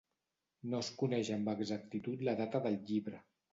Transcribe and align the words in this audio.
No 0.71 0.79
es 0.85 0.89
coneix 1.01 1.29
amb 1.37 1.53
exactitud 1.55 2.25
la 2.31 2.37
data 2.43 2.65
del 2.67 2.83
llibre. 2.91 3.25